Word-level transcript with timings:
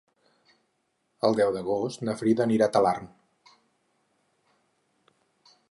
El 1.29 1.37
deu 1.41 1.51
d'agost 1.57 2.03
na 2.09 2.15
Frida 2.23 2.47
anirà 2.49 2.67
a 2.71 2.75
Talarn. 2.77 3.09